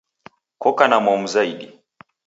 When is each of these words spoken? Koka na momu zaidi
Koka 0.61 0.85
na 0.87 0.97
momu 0.99 1.27
zaidi 1.27 1.67